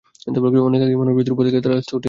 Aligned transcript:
অনেক 0.61 0.81
আগেই 0.81 0.97
মানবজাতির 0.97 1.33
উপর 1.33 1.43
থেকে 1.47 1.59
তার 1.61 1.73
আস্থা 1.73 1.93
উঠে 1.93 1.97
গেছে। 1.97 1.99